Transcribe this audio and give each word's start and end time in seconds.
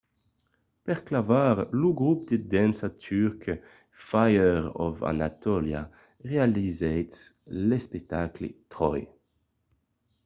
per 0.87 0.99
clavar 1.09 1.57
lo 1.81 1.89
grop 1.99 2.19
de 2.29 2.37
dança 2.53 2.87
turc 3.05 3.41
fire 4.07 4.55
of 4.85 4.95
anatolia 5.11 5.81
realizèt 6.31 7.11
l’espectacle 7.67 8.47
troy 8.71 9.01